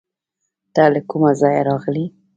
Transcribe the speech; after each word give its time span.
ته 0.73 0.83
له 0.93 1.01
کوم 1.09 1.23
ځایه 1.41 1.61
راغلې؟ 1.69 2.05